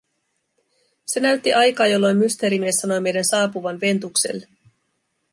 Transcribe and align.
Se 1.05 1.19
näytti 1.19 1.53
aikaa, 1.53 1.87
jolloin 1.87 2.17
Mysteerimies 2.17 2.75
sanoi 2.75 3.01
meidän 3.01 3.25
saapuvan 3.25 3.81
Ventukselle. 3.81 4.47